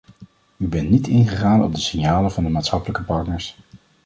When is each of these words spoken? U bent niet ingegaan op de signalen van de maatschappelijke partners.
U 0.57 0.67
bent 0.67 0.89
niet 0.89 1.07
ingegaan 1.07 1.63
op 1.63 1.73
de 1.75 1.79
signalen 1.79 2.31
van 2.31 2.43
de 2.43 2.49
maatschappelijke 2.49 3.03
partners. 3.03 3.57